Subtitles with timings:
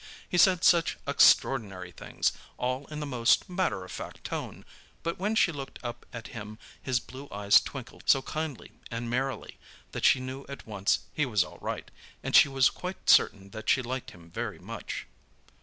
[0.27, 5.51] He said such extraordinary things, all in the most matter of fact tone—but when she
[5.51, 9.59] looked up at him his blue eyes twinkled so kindly and merrily
[9.91, 11.91] that she knew at once he was all right,
[12.23, 15.05] and she was quite certain that she liked him very much.